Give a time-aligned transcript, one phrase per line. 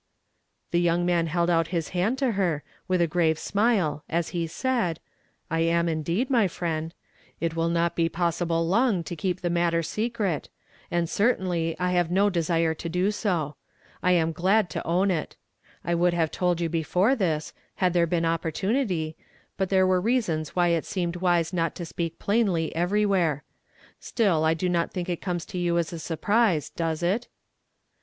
[0.71, 4.47] The young man held out his hand to lier, with a grave smile, as he
[4.47, 6.89] said, '* I am indeed, my friend.
[6.89, 7.43] "THEV OM2NKD THEIH MOUTH.
[7.43, 10.49] n It will not be [wwHible long to keep the matter secret;
[10.89, 13.57] and certainly I have no desire to do so.
[13.99, 15.35] 1 am glad to own it.
[15.85, 19.15] I would have told you before this, had there been opportunity;
[19.55, 23.43] but tlu^re were reasons why it seemed wise not to speak phiinly everywhere.
[23.99, 27.27] Still, I do not think it comes to you as a surprise, does it?"